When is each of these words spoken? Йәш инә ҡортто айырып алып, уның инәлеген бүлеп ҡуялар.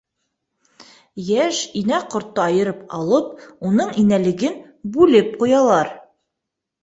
Йәш 1.23 1.59
инә 1.81 1.99
ҡортто 2.13 2.41
айырып 2.45 2.79
алып, 2.99 3.29
уның 3.71 3.91
инәлеген 4.05 4.55
бүлеп 4.95 5.29
ҡуялар. 5.43 5.93